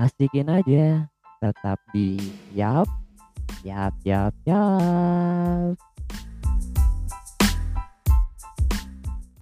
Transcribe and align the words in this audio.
asikin 0.00 0.48
aja 0.48 1.04
tetap 1.42 1.76
di 1.92 2.16
yap 2.56 2.88
yap 3.60 3.92
yap 4.08 4.32
yap. 4.48 5.31